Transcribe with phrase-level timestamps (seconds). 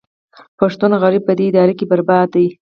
[0.59, 2.45] پښتون غریب په دې اداره کې برباد دی